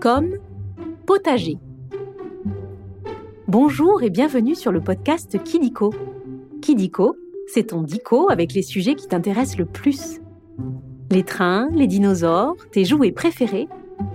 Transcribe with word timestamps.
comme 0.00 0.36
potager. 1.06 1.58
Bonjour 3.48 4.02
et 4.02 4.10
bienvenue 4.10 4.54
sur 4.54 4.72
le 4.72 4.80
podcast 4.80 5.42
Kidiko. 5.42 5.92
Kidiko, 6.60 7.16
c'est 7.46 7.68
ton 7.68 7.82
dico 7.82 8.30
avec 8.30 8.52
les 8.52 8.62
sujets 8.62 8.94
qui 8.94 9.08
t'intéressent 9.08 9.58
le 9.58 9.64
plus. 9.64 10.20
Les 11.10 11.22
trains, 11.22 11.68
les 11.72 11.86
dinosaures, 11.86 12.56
tes 12.72 12.84
jouets 12.84 13.12
préférés 13.12 13.68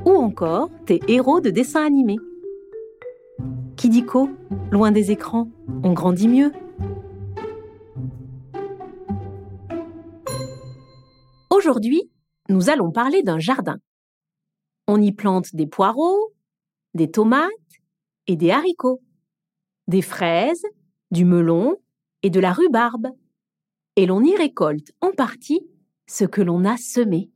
ou 0.06 0.12
encore 0.12 0.70
tes 0.86 1.00
héros 1.08 1.42
de 1.42 1.50
dessins 1.50 1.86
animés. 1.86 2.20
Kidiko, 3.76 4.30
loin 4.72 4.92
des 4.92 5.12
écrans, 5.12 5.50
on 5.84 5.94
grandit 5.94 6.28
mieux. 6.28 6.52
Aujourd'hui, 11.50 12.10
nous 12.50 12.70
allons 12.70 12.92
parler 12.92 13.24
d'un 13.24 13.40
jardin. 13.40 13.78
On 14.94 15.02
y 15.02 15.14
plante 15.14 15.56
des 15.56 15.68
poireaux, 15.68 16.34
des 16.96 17.10
tomates 17.10 17.50
et 18.28 18.36
des 18.36 18.52
haricots, 18.52 19.02
des 19.88 20.02
fraises, 20.02 20.66
du 21.12 21.24
melon 21.24 21.78
et 22.24 22.30
de 22.30 22.42
la 22.42 22.52
rhubarbe. 22.52 23.08
Et 23.96 24.06
l'on 24.06 24.22
y 24.22 24.36
récolte 24.36 24.92
en 25.00 25.12
partie 25.12 25.66
ce 26.08 26.26
que 26.26 26.42
l'on 26.42 26.66
a 26.66 26.76
semé. 26.76 27.32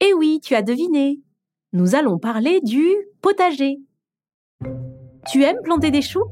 Eh 0.00 0.14
oui, 0.14 0.40
tu 0.42 0.54
as 0.54 0.62
deviné. 0.62 1.20
Nous 1.74 1.94
allons 1.94 2.18
parler 2.18 2.62
du 2.62 2.82
potager. 3.20 3.82
Tu 5.30 5.44
aimes 5.44 5.60
planter 5.62 5.90
des 5.90 6.00
choux? 6.00 6.24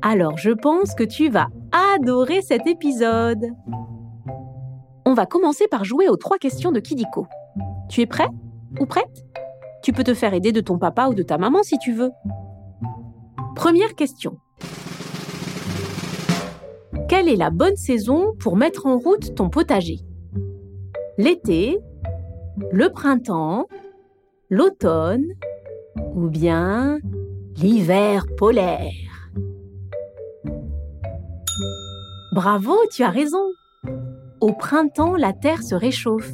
Alors 0.00 0.38
je 0.38 0.52
pense 0.52 0.94
que 0.94 1.02
tu 1.02 1.28
vas 1.28 1.48
adorer 1.96 2.40
cet 2.40 2.68
épisode. 2.68 3.48
On 5.04 5.14
va 5.14 5.26
commencer 5.26 5.66
par 5.66 5.84
jouer 5.84 6.08
aux 6.08 6.16
trois 6.16 6.38
questions 6.38 6.70
de 6.70 6.78
Kidiko. 6.78 7.26
Tu 7.90 8.02
es 8.02 8.06
prêt? 8.06 8.28
Ou 8.80 8.86
prête 8.86 9.24
Tu 9.82 9.92
peux 9.92 10.04
te 10.04 10.14
faire 10.14 10.34
aider 10.34 10.52
de 10.52 10.60
ton 10.60 10.78
papa 10.78 11.08
ou 11.08 11.14
de 11.14 11.22
ta 11.22 11.38
maman 11.38 11.62
si 11.62 11.78
tu 11.78 11.92
veux. 11.92 12.10
Première 13.54 13.94
question. 13.94 14.38
Quelle 17.08 17.28
est 17.28 17.36
la 17.36 17.50
bonne 17.50 17.76
saison 17.76 18.32
pour 18.38 18.56
mettre 18.56 18.86
en 18.86 18.98
route 18.98 19.34
ton 19.34 19.50
potager? 19.50 19.98
L'été, 21.18 21.78
le 22.70 22.88
printemps, 22.88 23.68
l'automne 24.48 25.26
ou 26.14 26.28
bien 26.28 26.98
l'hiver 27.56 28.24
polaire? 28.36 28.90
Bravo, 32.34 32.74
tu 32.90 33.02
as 33.02 33.10
raison. 33.10 33.44
Au 34.40 34.52
printemps, 34.54 35.16
la 35.16 35.34
terre 35.34 35.62
se 35.62 35.74
réchauffe. 35.74 36.32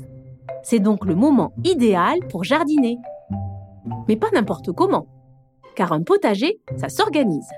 C'est 0.62 0.81
donc 0.81 1.05
le 1.05 1.14
moment 1.14 1.53
idéal 1.64 2.19
pour 2.31 2.45
jardiner. 2.45 2.98
Mais 4.09 4.17
pas 4.17 4.31
n'importe 4.33 4.73
comment, 4.73 5.06
car 5.77 5.92
un 5.92 6.03
potager, 6.03 6.61
ça 6.77 6.89
s'organise. 6.89 7.48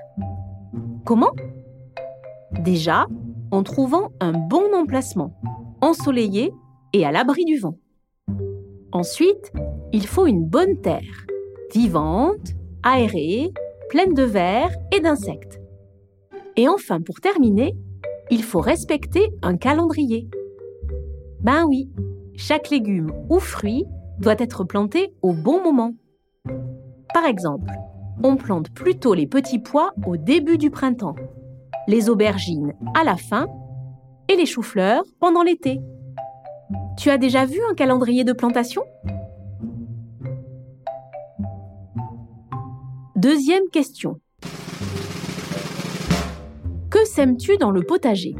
Comment? 1.05 1.31
Déjà, 2.59 3.07
en 3.51 3.63
trouvant 3.63 4.09
un 4.19 4.33
bon 4.33 4.73
emplacement, 4.73 5.33
ensoleillé 5.81 6.53
et 6.93 7.05
à 7.05 7.11
l'abri 7.11 7.45
du 7.45 7.57
vent. 7.57 7.77
Ensuite, 8.91 9.51
il 9.93 10.05
faut 10.05 10.27
une 10.27 10.45
bonne 10.45 10.79
terre, 10.81 11.25
vivante, 11.73 12.53
aérée, 12.83 13.51
pleine 13.89 14.13
de 14.13 14.23
vers 14.23 14.71
et 14.95 14.99
d'insectes. 14.99 15.61
Et 16.57 16.67
enfin, 16.67 17.01
pour 17.01 17.19
terminer, 17.21 17.73
il 18.29 18.43
faut 18.43 18.59
respecter 18.59 19.29
un 19.41 19.57
calendrier. 19.57 20.29
Ben 21.39 21.65
oui, 21.67 21.89
chaque 22.35 22.69
légume 22.69 23.11
ou 23.29 23.39
fruit 23.39 23.85
doit 24.19 24.35
être 24.37 24.63
planté 24.63 25.13
au 25.21 25.33
bon 25.33 25.61
moment. 25.61 25.93
Par 27.13 27.25
exemple, 27.25 27.71
on 28.23 28.35
plante 28.35 28.69
plutôt 28.71 29.13
les 29.13 29.27
petits 29.27 29.59
pois 29.59 29.93
au 30.05 30.17
début 30.17 30.57
du 30.57 30.69
printemps, 30.69 31.15
les 31.87 32.09
aubergines 32.09 32.73
à 32.99 33.03
la 33.03 33.17
fin 33.17 33.47
et 34.27 34.35
les 34.35 34.45
choux-fleurs 34.45 35.03
pendant 35.19 35.43
l'été. 35.43 35.81
Tu 36.97 37.09
as 37.09 37.17
déjà 37.17 37.45
vu 37.45 37.59
un 37.69 37.73
calendrier 37.73 38.23
de 38.23 38.33
plantation? 38.33 38.83
Deuxième 43.15 43.67
question. 43.71 44.19
Que 46.89 47.05
sèmes-tu 47.05 47.57
dans 47.57 47.71
le 47.71 47.81
potager? 47.83 48.35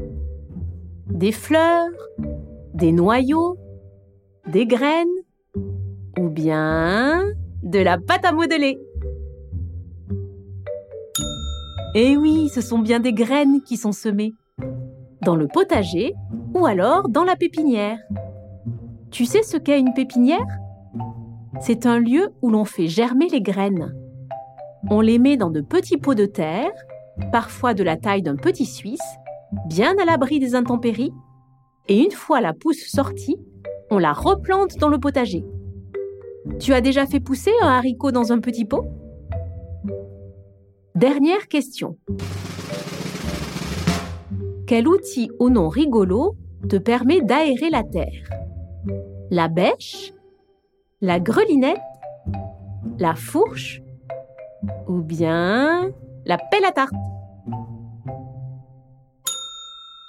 Des 1.08 1.32
fleurs 1.32 1.90
Des 2.74 2.92
noyaux 2.92 3.58
Des 4.48 4.66
graines 4.66 5.08
Ou 6.20 6.30
bien 6.30 7.24
de 7.64 7.80
la 7.80 7.98
pâte 7.98 8.26
à 8.26 8.32
modeler 8.32 8.80
Eh 11.96 12.18
oui, 12.18 12.50
ce 12.50 12.60
sont 12.60 12.80
bien 12.80 13.00
des 13.00 13.14
graines 13.14 13.62
qui 13.62 13.78
sont 13.78 13.92
semées. 13.92 14.34
Dans 15.22 15.36
le 15.36 15.48
potager 15.48 16.14
ou 16.56 16.66
alors 16.66 17.08
dans 17.08 17.24
la 17.24 17.36
pépinière. 17.36 18.00
Tu 19.12 19.26
sais 19.26 19.44
ce 19.44 19.58
qu'est 19.58 19.80
une 19.80 19.94
pépinière? 19.94 20.46
C'est 21.62 21.86
un 21.86 22.00
lieu 22.00 22.30
où 22.42 22.50
l'on 22.50 22.66
fait 22.66 22.88
germer 22.88 23.30
les 23.30 23.42
graines. 23.42 23.94
On 24.90 25.02
les 25.02 25.20
met 25.20 25.38
dans 25.38 25.52
de 25.52 25.62
petits 25.62 25.98
pots 25.98 26.16
de 26.16 26.26
terre, 26.26 26.72
parfois 27.32 27.74
de 27.74 27.84
la 27.84 27.96
taille 27.96 28.24
d'un 28.24 28.36
petit 28.36 28.66
Suisse, 28.66 29.00
bien 29.68 29.94
à 30.02 30.06
l'abri 30.06 30.40
des 30.40 30.56
intempéries, 30.56 31.14
et 31.88 32.04
une 32.04 32.12
fois 32.12 32.42
la 32.42 32.54
pousse 32.54 32.88
sortie, 32.88 33.38
on 33.92 34.00
la 34.00 34.14
replante 34.14 34.78
dans 34.78 34.88
le 34.88 34.98
potager. 34.98 35.46
Tu 36.60 36.74
as 36.74 36.82
déjà 36.82 37.06
fait 37.06 37.20
pousser 37.20 37.52
un 37.62 37.68
haricot 37.68 38.12
dans 38.12 38.32
un 38.32 38.40
petit 38.40 38.66
pot? 38.66 38.86
Dernière 40.96 41.48
question. 41.50 41.98
Quel 44.66 44.88
outil 44.88 45.30
au 45.40 45.50
nom 45.50 45.68
rigolo 45.68 46.38
te 46.70 46.78
permet 46.78 47.22
d'aérer 47.22 47.70
la 47.70 47.84
terre? 47.84 48.30
La 49.30 49.50
bêche, 49.50 50.14
la 51.02 51.20
grelinette, 51.20 51.78
la 52.98 53.14
fourche? 53.14 53.82
Ou 54.88 55.02
bien 55.02 55.92
la 56.26 56.38
pelle 56.38 56.66
à 56.66 56.72
tarte? 56.72 56.94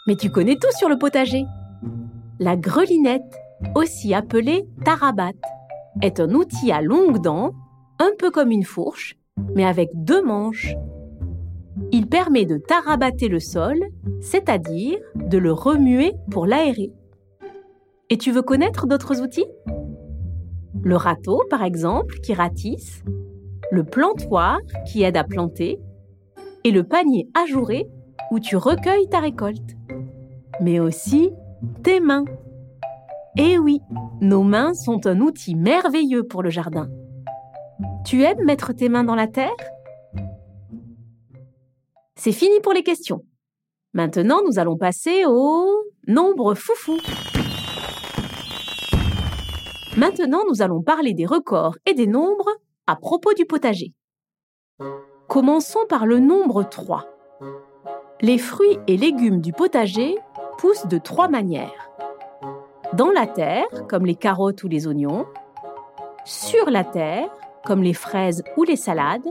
Mais 0.07 0.15
tu 0.15 0.31
connais 0.31 0.57
tout 0.57 0.71
sur 0.79 0.89
le 0.89 0.99
potager. 0.99 1.45
La 2.39 2.57
grelinette, 2.57 3.42
aussi 3.75 4.15
appelée 4.15 4.67
tarabat, 4.85 5.33
est 6.01 6.21
un 6.21 6.31
outil 6.31 6.73
à 6.73 6.81
longues 6.81 7.21
dents, 7.21 7.53
un 7.99 8.11
peu 8.19 8.31
comme 8.31 8.51
une 8.51 8.65
fourche, 8.65 9.17
mais 9.55 9.65
avec 9.65 9.91
deux 9.95 10.23
manches. 10.23 10.75
Il 11.91 12.07
permet 12.07 12.45
de 12.45 12.59
tarabater 12.59 13.29
le 13.29 13.41
sol, 13.41 13.79
c'est-à-dire 14.21 14.99
de 15.15 15.39
le 15.39 15.53
remuer 15.53 16.13
pour 16.31 16.47
l'aérer. 16.47 16.93
Et 18.11 18.19
tu 18.19 18.31
veux 18.31 18.43
connaître 18.43 18.87
d'autres 18.87 19.21
outils? 19.23 19.47
Le 20.83 20.97
râteau, 20.97 21.43
par 21.49 21.63
exemple, 21.63 22.17
qui 22.21 22.35
ratisse, 22.35 23.03
le 23.71 23.85
plantoir, 23.85 24.59
qui 24.87 25.03
aide 25.03 25.17
à 25.17 25.25
planter, 25.25 25.79
et 26.65 26.71
le 26.71 26.85
panier 26.85 27.29
ajouré, 27.35 27.89
où 28.31 28.39
tu 28.39 28.57
recueilles 28.57 29.09
ta 29.09 29.21
récolte. 29.21 29.77
Mais 30.61 30.81
aussi 30.81 31.31
tes 31.83 32.01
mains. 32.01 32.25
Eh 33.39 33.59
oui, 33.59 33.81
nos 34.21 34.43
mains 34.43 34.75
sont 34.75 35.07
un 35.07 35.21
outil 35.21 35.55
merveilleux 35.55 36.25
pour 36.25 36.43
le 36.43 36.51
jardin. 36.51 36.91
Tu 38.05 38.25
aimes 38.25 38.45
mettre 38.45 38.75
tes 38.75 38.91
mains 38.91 39.05
dans 39.05 39.15
la 39.15 39.27
terre? 39.27 39.57
C'est 42.15 42.33
fini 42.33 42.61
pour 42.61 42.75
les 42.75 42.83
questions. 42.83 43.25
Maintenant, 43.95 44.41
nous 44.47 44.59
allons 44.59 44.77
passer 44.77 45.25
au 45.27 45.67
nombre 46.07 46.55
foufou. 46.55 46.99
Maintenant, 49.97 50.43
nous 50.49 50.61
allons 50.61 50.83
parler 50.83 51.15
des 51.15 51.27
records 51.27 51.77
et 51.87 51.95
des 51.95 52.07
nombres 52.07 52.51
à 52.87 52.97
propos 52.97 53.33
du 53.33 53.47
potager. 53.47 53.95
Commençons 55.29 55.87
par 55.89 56.05
le 56.05 56.19
nombre 56.19 56.65
3. 56.69 57.07
Les 58.21 58.37
fruits 58.37 58.79
et 58.87 58.99
légumes 58.99 59.41
du 59.41 59.53
potager 59.53 60.19
poussent 60.59 60.87
de 60.87 60.99
trois 60.99 61.29
manières. 61.29 61.92
Dans 62.95 63.11
la 63.11 63.27
terre, 63.27 63.67
comme 63.89 64.07
les 64.07 64.15
carottes 64.15 64.63
ou 64.65 64.69
les 64.69 64.87
oignons. 64.87 65.27
Sur 66.25 66.71
la 66.71 66.85
terre, 66.85 67.31
comme 67.65 67.83
les 67.83 67.95
fraises 67.95 68.45
ou 68.57 68.65
les 68.65 68.77
salades. 68.77 69.29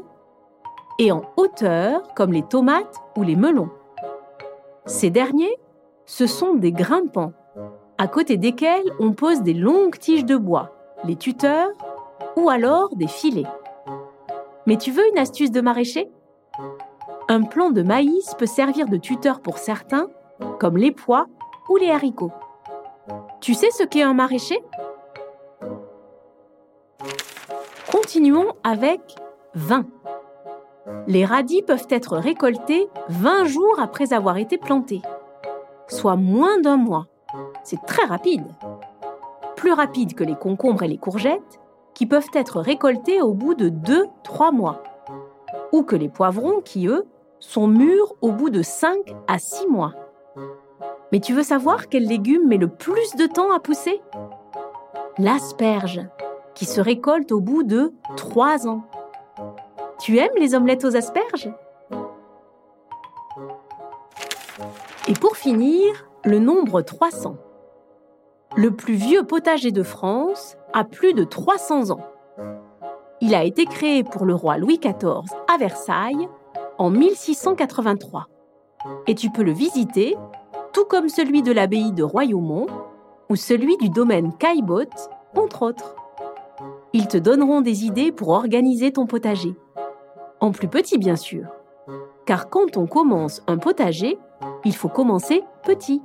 Et 0.99 1.11
en 1.11 1.21
hauteur, 1.37 2.01
comme 2.15 2.33
les 2.33 2.43
tomates 2.43 2.97
ou 3.15 3.23
les 3.23 3.35
melons. 3.35 3.69
Ces 4.85 5.09
derniers, 5.09 5.57
ce 6.05 6.27
sont 6.27 6.55
des 6.55 6.71
grimpants 6.71 7.33
à 8.01 8.07
côté 8.07 8.37
desquels 8.37 8.91
on 8.99 9.13
pose 9.13 9.43
des 9.43 9.53
longues 9.53 9.99
tiges 9.99 10.25
de 10.25 10.35
bois, 10.35 10.71
les 11.03 11.15
tuteurs, 11.15 11.69
ou 12.35 12.49
alors 12.49 12.89
des 12.95 13.05
filets. 13.05 13.45
Mais 14.65 14.77
tu 14.77 14.89
veux 14.89 15.07
une 15.11 15.19
astuce 15.19 15.51
de 15.51 15.61
maraîcher? 15.61 16.09
Un 17.29 17.43
plant 17.43 17.69
de 17.69 17.83
maïs 17.83 18.33
peut 18.39 18.47
servir 18.47 18.87
de 18.87 18.97
tuteur 18.97 19.39
pour 19.39 19.59
certains, 19.59 20.07
comme 20.59 20.77
les 20.77 20.91
pois 20.91 21.27
ou 21.69 21.75
les 21.75 21.91
haricots. 21.91 22.31
Tu 23.41 23.55
sais 23.55 23.71
ce 23.71 23.81
qu'est 23.81 24.03
un 24.03 24.13
maraîcher? 24.13 24.63
Continuons 27.91 28.53
avec 28.63 29.01
20. 29.55 29.87
Les 31.07 31.25
radis 31.25 31.63
peuvent 31.63 31.87
être 31.89 32.17
récoltés 32.17 32.87
20 33.09 33.45
jours 33.45 33.79
après 33.79 34.13
avoir 34.13 34.37
été 34.37 34.59
plantés, 34.59 35.01
soit 35.87 36.17
moins 36.17 36.59
d'un 36.59 36.77
mois. 36.77 37.07
C'est 37.63 37.83
très 37.87 38.05
rapide. 38.05 38.45
Plus 39.55 39.73
rapide 39.73 40.13
que 40.13 40.23
les 40.23 40.35
concombres 40.35 40.83
et 40.83 40.87
les 40.87 40.99
courgettes, 40.99 41.59
qui 41.95 42.05
peuvent 42.05 42.29
être 42.35 42.61
récoltés 42.61 43.23
au 43.23 43.33
bout 43.33 43.55
de 43.55 43.69
2-3 43.69 44.53
mois. 44.53 44.83
Ou 45.71 45.81
que 45.81 45.95
les 45.95 46.09
poivrons 46.09 46.61
qui, 46.61 46.85
eux, 46.85 47.07
sont 47.39 47.67
mûrs 47.67 48.13
au 48.21 48.31
bout 48.31 48.51
de 48.51 48.61
5 48.61 49.15
à 49.27 49.39
6 49.39 49.65
mois. 49.67 49.93
Mais 51.11 51.19
tu 51.19 51.33
veux 51.33 51.43
savoir 51.43 51.89
quel 51.89 52.05
légume 52.05 52.47
met 52.47 52.57
le 52.57 52.69
plus 52.69 53.15
de 53.15 53.25
temps 53.25 53.51
à 53.51 53.59
pousser? 53.59 54.01
L'asperge, 55.17 56.01
qui 56.55 56.65
se 56.65 56.79
récolte 56.79 57.31
au 57.31 57.39
bout 57.39 57.63
de 57.63 57.93
3 58.15 58.67
ans. 58.67 58.83
Tu 59.99 60.17
aimes 60.17 60.35
les 60.37 60.55
omelettes 60.55 60.85
aux 60.85 60.95
asperges? 60.95 61.51
Et 65.07 65.13
pour 65.13 65.35
finir, 65.35 66.07
le 66.23 66.39
nombre 66.39 66.81
300. 66.81 67.35
Le 68.55 68.71
plus 68.71 68.93
vieux 68.93 69.23
potager 69.23 69.71
de 69.71 69.83
France 69.83 70.57
a 70.73 70.83
plus 70.83 71.13
de 71.13 71.23
300 71.23 71.91
ans. 71.91 72.01
Il 73.19 73.35
a 73.35 73.43
été 73.43 73.65
créé 73.65 74.03
pour 74.03 74.25
le 74.25 74.33
roi 74.33 74.57
Louis 74.57 74.79
XIV 74.79 75.23
à 75.47 75.57
Versailles 75.57 76.29
en 76.77 76.89
1683. 76.89 78.27
Et 79.07 79.15
tu 79.15 79.29
peux 79.29 79.43
le 79.43 79.51
visiter, 79.51 80.17
tout 80.73 80.85
comme 80.85 81.09
celui 81.09 81.41
de 81.41 81.51
l'abbaye 81.51 81.91
de 81.91 82.03
Royaumont 82.03 82.67
ou 83.29 83.35
celui 83.35 83.77
du 83.77 83.89
domaine 83.89 84.33
Caillebotte, 84.37 85.09
entre 85.35 85.63
autres. 85.63 85.95
Ils 86.93 87.07
te 87.07 87.17
donneront 87.17 87.61
des 87.61 87.85
idées 87.85 88.11
pour 88.11 88.29
organiser 88.29 88.91
ton 88.91 89.05
potager. 89.05 89.55
En 90.39 90.51
plus 90.51 90.67
petit, 90.67 90.97
bien 90.97 91.15
sûr. 91.15 91.45
Car 92.25 92.49
quand 92.49 92.77
on 92.77 92.87
commence 92.87 93.41
un 93.47 93.57
potager, 93.57 94.17
il 94.65 94.75
faut 94.75 94.89
commencer 94.89 95.43
petit. 95.63 96.01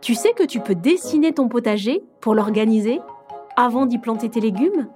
Tu 0.00 0.14
sais 0.14 0.32
que 0.32 0.44
tu 0.44 0.60
peux 0.60 0.74
dessiner 0.74 1.32
ton 1.32 1.48
potager 1.48 2.04
pour 2.20 2.34
l'organiser 2.34 3.00
avant 3.56 3.86
d'y 3.86 3.98
planter 3.98 4.28
tes 4.28 4.40
légumes? 4.40 4.88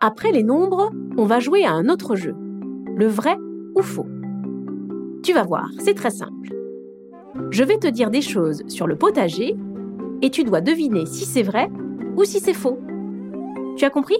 Après 0.00 0.30
les 0.30 0.42
nombres, 0.42 0.90
on 1.16 1.24
va 1.24 1.40
jouer 1.40 1.64
à 1.64 1.72
un 1.72 1.88
autre 1.88 2.16
jeu, 2.16 2.36
le 2.94 3.06
vrai 3.06 3.36
ou 3.74 3.82
faux. 3.82 4.06
Tu 5.26 5.32
vas 5.32 5.42
voir, 5.42 5.68
c'est 5.80 5.94
très 5.94 6.10
simple. 6.10 6.54
Je 7.50 7.64
vais 7.64 7.78
te 7.78 7.88
dire 7.88 8.10
des 8.10 8.20
choses 8.20 8.62
sur 8.68 8.86
le 8.86 8.94
potager 8.94 9.56
et 10.22 10.30
tu 10.30 10.44
dois 10.44 10.60
deviner 10.60 11.04
si 11.04 11.24
c'est 11.24 11.42
vrai 11.42 11.68
ou 12.16 12.22
si 12.22 12.38
c'est 12.38 12.54
faux. 12.54 12.78
Tu 13.76 13.84
as 13.84 13.90
compris? 13.90 14.18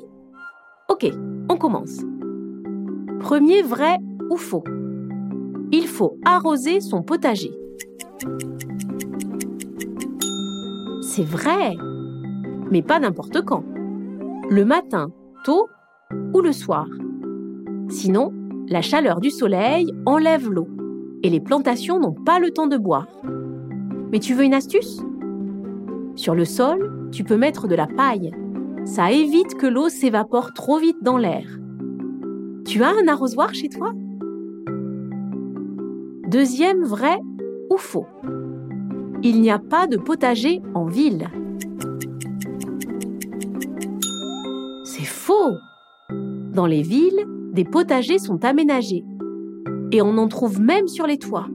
Ok, 0.89 1.07
on 1.49 1.57
commence. 1.59 2.01
Premier 3.21 3.63
vrai 3.63 3.99
ou 4.31 4.37
faux? 4.37 4.65
Il 5.71 5.87
faut 5.87 6.19
arroser 6.25 6.81
son 6.81 7.05
potager. 7.05 7.53
C'est 11.03 11.23
vrai, 11.23 11.77
mais 12.73 12.83
pas 12.83 12.99
n'importe 12.99 13.43
quand. 13.43 13.63
Le 14.51 14.65
matin, 14.65 15.13
tôt 15.45 15.69
ou 16.35 16.41
le 16.41 16.51
soir. 16.51 16.89
Sinon, 17.91 18.33
la 18.67 18.83
chaleur 18.83 19.21
du 19.21 19.31
soleil 19.31 19.93
enlève 20.05 20.51
l'eau 20.51 20.67
et 21.27 21.29
les 21.29 21.41
plantations 21.41 21.99
n'ont 21.99 22.13
pas 22.13 22.39
le 22.39 22.53
temps 22.53 22.69
de 22.69 22.77
boire. 22.77 23.09
Mais 24.13 24.21
tu 24.21 24.33
veux 24.33 24.45
une 24.45 24.55
astuce? 24.55 25.03
Sur 26.15 26.37
le 26.37 26.45
sol, 26.45 27.09
tu 27.11 27.25
peux 27.25 27.37
mettre 27.37 27.67
de 27.67 27.75
la 27.75 27.89
paille. 27.89 28.31
Ça 28.85 29.11
évite 29.11 29.57
que 29.57 29.67
l'eau 29.67 29.89
s'évapore 29.89 30.53
trop 30.55 30.79
vite 30.79 31.03
dans 31.03 31.19
l'air. 31.19 31.45
Tu 32.65 32.85
as 32.85 32.91
un 32.91 33.09
arrosoir 33.09 33.53
chez 33.55 33.69
toi? 33.69 33.93
Deuxième 36.29 36.85
vrai 36.85 37.19
ou 37.71 37.77
faux 37.77 38.07
Il 39.25 39.41
n'y 39.41 39.51
a 39.51 39.59
pas 39.59 39.89
de 39.89 39.97
potager 39.97 40.63
en 40.75 40.85
ville. 40.85 41.27
C'est 44.85 45.05
faux 45.05 45.57
Dans 46.53 46.67
les 46.67 46.83
villes, 46.83 47.27
des 47.53 47.65
potagers 47.65 48.21
sont 48.21 48.45
aménagés. 48.45 49.03
Et 49.93 50.03
on 50.03 50.19
en 50.19 50.29
trouve 50.29 50.61
même 50.61 50.89
sur 50.89 51.07
les 51.07 51.19
toits, 51.19 51.49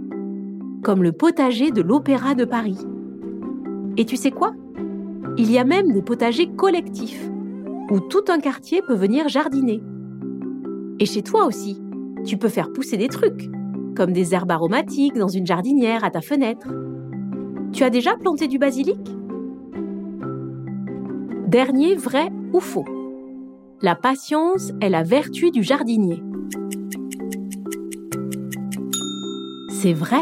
comme 0.84 1.04
le 1.04 1.12
potager 1.12 1.72
de 1.72 1.82
l'Opéra 1.82 2.34
de 2.34 2.46
Paris. 2.46 2.80
Et 3.98 4.06
tu 4.06 4.16
sais 4.16 4.32
quoi? 4.32 4.54
Il 5.38 5.52
y 5.52 5.58
a 5.58 5.64
même 5.64 5.92
des 5.92 6.02
potagers 6.02 6.50
collectifs, 6.56 7.30
où 7.90 8.00
tout 8.00 8.24
un 8.30 8.40
quartier 8.40 8.82
peut 8.82 8.96
venir 8.96 9.28
jardiner. 9.28 9.82
Et 11.00 11.06
chez 11.06 11.24
toi 11.24 11.46
aussi, 11.46 11.82
tu 12.26 12.38
peux 12.38 12.50
faire 12.50 12.72
pousser 12.72 12.98
des 12.98 13.08
trucs, 13.08 13.50
comme 13.96 14.14
des 14.14 14.34
herbes 14.34 14.52
aromatiques 14.52 15.18
dans 15.18 15.28
une 15.28 15.46
jardinière 15.46 16.04
à 16.04 16.10
ta 16.10 16.22
fenêtre. 16.22 16.68
Tu 17.74 17.84
as 17.84 17.90
déjà 17.90 18.16
planté 18.16 18.48
du 18.48 18.60
basilic? 18.60 19.00
Dernier 21.48 21.96
vrai 21.96 22.30
ou 22.54 22.60
faux 22.60 22.86
La 23.82 23.96
patience 23.96 24.72
est 24.80 24.90
la 24.90 25.04
vertu 25.04 25.52
du 25.52 25.64
jardinier. 25.64 26.24
C'est 29.82 29.94
vrai. 29.94 30.22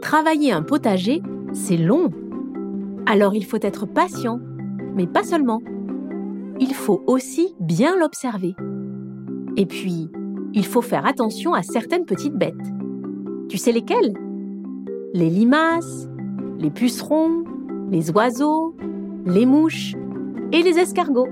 Travailler 0.00 0.52
un 0.52 0.62
potager, 0.62 1.22
c'est 1.52 1.76
long. 1.76 2.08
Alors 3.04 3.34
il 3.34 3.44
faut 3.44 3.58
être 3.60 3.84
patient, 3.84 4.38
mais 4.94 5.08
pas 5.08 5.24
seulement. 5.24 5.60
Il 6.60 6.72
faut 6.72 7.02
aussi 7.08 7.56
bien 7.58 7.96
l'observer. 7.98 8.54
Et 9.56 9.66
puis, 9.66 10.08
il 10.54 10.64
faut 10.64 10.82
faire 10.82 11.04
attention 11.04 11.52
à 11.52 11.64
certaines 11.64 12.04
petites 12.04 12.36
bêtes. 12.36 12.54
Tu 13.48 13.58
sais 13.58 13.72
lesquelles? 13.72 14.14
Les 15.14 15.30
limaces, 15.30 16.08
les 16.60 16.70
pucerons, 16.70 17.42
les 17.90 18.12
oiseaux, 18.12 18.76
les 19.26 19.46
mouches 19.46 19.96
et 20.52 20.62
les 20.62 20.78
escargots. 20.78 21.26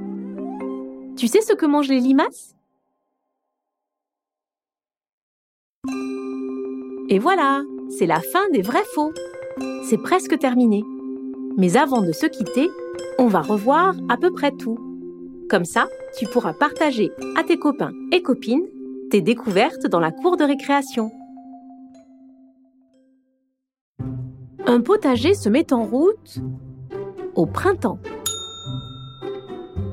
Tu 1.17 1.29
sais 1.29 1.43
ce 1.43 1.55
que 1.55 1.67
mangent 1.67 1.87
les 1.87 2.01
limaces? 2.01 2.57
Et 7.11 7.19
voilà, 7.19 7.63
c'est 7.89 8.07
la 8.07 8.21
fin 8.21 8.49
des 8.53 8.61
vrais 8.61 8.85
faux. 8.95 9.13
C'est 9.85 9.97
presque 9.97 10.39
terminé. 10.39 10.85
Mais 11.57 11.79
avant 11.79 12.03
de 12.03 12.13
se 12.13 12.27
quitter, 12.27 12.69
on 13.19 13.29
va 13.29 13.41
revoir 13.41 13.95
à 14.11 14.19
peu 14.19 14.31
près 14.31 14.53
tout. 14.53 14.79
Comme 15.49 15.65
ça, 15.65 15.89
tu 16.19 16.27
pourras 16.27 16.53
partager 16.53 17.11
à 17.37 17.45
tes 17.45 17.59
copains 17.59 17.93
et 18.13 18.21
copines 18.21 18.67
tes 19.11 19.23
découvertes 19.23 19.87
dans 19.87 20.01
la 20.01 20.13
cour 20.13 20.37
de 20.37 20.45
récréation. 20.45 21.11
Un 24.67 24.83
potager 24.83 25.33
se 25.33 25.49
met 25.49 25.73
en 25.73 25.85
route 25.85 26.41
au 27.35 27.47
printemps. 27.47 27.99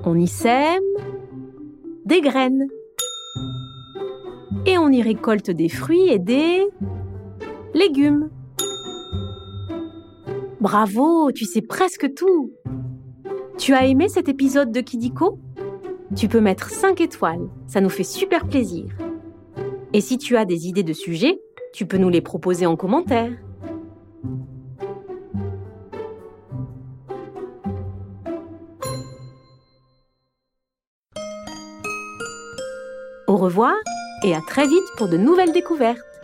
On 0.03 0.19
y 0.19 0.27
sème 0.27 0.83
des 2.03 2.19
graines. 2.19 2.67
Et 4.67 4.77
on 4.77 4.89
y 4.89 5.01
récolte 5.01 5.51
des 5.51 5.69
fruits 5.69 6.09
et 6.09 6.19
des 6.19 6.67
légumes. 7.73 8.29
Bravo, 10.59 11.31
tu 11.31 11.45
sais 11.45 11.61
presque 11.61 12.13
tout. 12.15 12.51
Tu 13.59 13.73
as 13.73 13.85
aimé 13.85 14.09
cet 14.09 14.27
épisode 14.27 14.71
de 14.71 14.81
Kidiko? 14.81 15.37
Tu 16.15 16.27
peux 16.27 16.41
mettre 16.41 16.69
5 16.69 16.99
étoiles, 17.01 17.47
ça 17.67 17.81
nous 17.81 17.89
fait 17.89 18.03
super 18.03 18.47
plaisir. 18.47 18.85
Et 19.93 20.01
si 20.01 20.17
tu 20.17 20.35
as 20.35 20.45
des 20.45 20.67
idées 20.67 20.83
de 20.83 20.93
sujets, 20.93 21.39
tu 21.71 21.85
peux 21.85 21.97
nous 21.97 22.09
les 22.09 22.21
proposer 22.21 22.65
en 22.65 22.75
commentaire. 22.75 23.31
Au 33.27 33.37
revoir 33.37 33.75
et 34.23 34.35
à 34.35 34.39
très 34.47 34.67
vite 34.67 34.83
pour 34.97 35.07
de 35.07 35.17
nouvelles 35.17 35.51
découvertes. 35.51 36.14